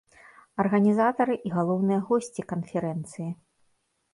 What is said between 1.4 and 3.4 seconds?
і галоўныя госці канферэнцыі.